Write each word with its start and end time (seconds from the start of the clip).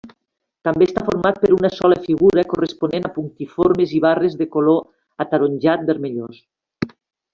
També 0.67 0.85
està 0.87 1.01
format 1.09 1.41
per 1.41 1.49
una 1.57 1.69
sola 1.75 1.97
figura 2.05 2.45
corresponent 2.53 3.05
a 3.09 3.13
punctiformes 3.19 3.93
i 3.99 4.01
barres 4.07 4.39
de 4.41 4.49
color 4.57 4.83
ataronjat-vermellós. 5.27 6.41